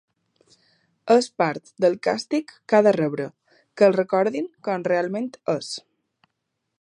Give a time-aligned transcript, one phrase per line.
[1.15, 3.29] És part del càstig que ha de rebre,
[3.81, 5.71] que el recordin com realment és.